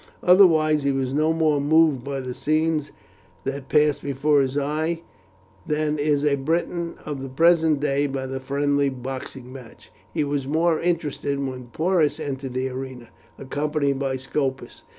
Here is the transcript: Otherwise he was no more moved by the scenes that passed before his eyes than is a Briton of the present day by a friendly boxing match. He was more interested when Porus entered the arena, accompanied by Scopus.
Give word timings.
Otherwise 0.23 0.81
he 0.81 0.91
was 0.91 1.13
no 1.13 1.31
more 1.31 1.61
moved 1.61 2.03
by 2.03 2.19
the 2.19 2.33
scenes 2.33 2.89
that 3.43 3.69
passed 3.69 4.01
before 4.01 4.41
his 4.41 4.57
eyes 4.57 4.97
than 5.67 5.99
is 5.99 6.25
a 6.25 6.33
Briton 6.37 6.95
of 7.05 7.21
the 7.21 7.29
present 7.29 7.79
day 7.79 8.07
by 8.07 8.23
a 8.23 8.39
friendly 8.39 8.89
boxing 8.89 9.53
match. 9.53 9.91
He 10.11 10.23
was 10.23 10.47
more 10.47 10.81
interested 10.81 11.37
when 11.37 11.67
Porus 11.67 12.19
entered 12.19 12.55
the 12.55 12.67
arena, 12.69 13.09
accompanied 13.37 13.99
by 13.99 14.15
Scopus. 14.17 14.81